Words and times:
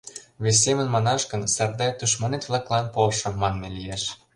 Вес 0.43 0.57
семын 0.65 0.87
манаш 0.91 1.21
гын, 1.31 1.41
Сардай, 1.55 1.91
тушманет-влаклан 1.99 2.85
полшо, 2.93 3.29
манме 3.41 3.67
лиеш. 3.77 4.03